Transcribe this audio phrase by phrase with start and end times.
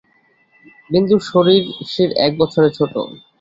[0.89, 2.93] বিন্দু শশীর এক বছরের ছোট।